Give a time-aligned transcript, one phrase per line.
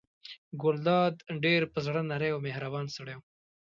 [0.63, 3.21] ګلداد ډېر په زړه نری او مهربان سړی و.